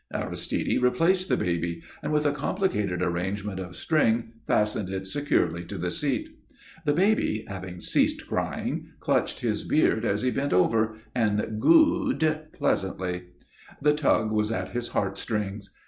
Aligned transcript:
Aristide 0.11 0.81
replaced 0.81 1.29
the 1.29 1.37
baby, 1.37 1.83
and 2.01 2.11
with 2.11 2.25
a 2.25 2.31
complicated 2.31 3.03
arrangement 3.03 3.59
of 3.59 3.75
string 3.75 4.31
fastened 4.47 4.89
it 4.89 5.05
securely 5.05 5.63
to 5.65 5.77
the 5.77 5.91
seat. 5.91 6.35
The 6.85 6.93
baby, 6.93 7.45
having 7.47 7.79
ceased 7.79 8.25
crying, 8.25 8.87
clutched 8.99 9.41
his 9.41 9.63
beard 9.63 10.03
as 10.03 10.23
he 10.23 10.31
bent 10.31 10.53
over, 10.53 10.95
and 11.13 11.61
"goo'd" 11.61 12.45
pleasantly. 12.51 13.25
The 13.79 13.93
tug 13.93 14.31
was 14.31 14.51
at 14.51 14.69
his 14.69 14.87
heart 14.87 15.19
strings. 15.19 15.69